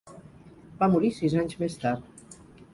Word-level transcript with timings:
Va 0.79 0.87
morir 0.95 1.13
sis 1.19 1.37
anys 1.45 1.55
més 1.63 1.79
tard. 1.87 2.29